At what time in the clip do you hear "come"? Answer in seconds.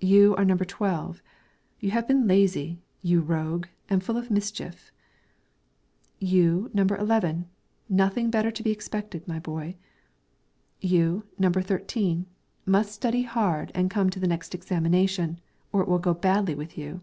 13.90-14.08